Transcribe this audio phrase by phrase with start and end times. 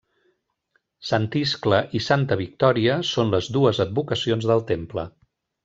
[1.09, 5.09] Sant Iscle i Santa Victòria són les dues advocacions del temple.